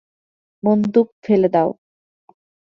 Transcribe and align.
বন্দুক 0.63 1.07
ফেলে 1.23 1.49
দাও! 1.53 1.69